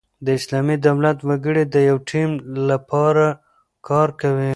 د 0.25 0.27
اسلامي 0.39 0.75
دولت 0.87 1.17
وګړي 1.29 1.63
د 1.73 1.75
یوه 1.89 2.03
ټیم 2.09 2.29
له 2.67 2.77
پاره 2.89 3.27
کار 3.87 4.09
کوي. 4.21 4.49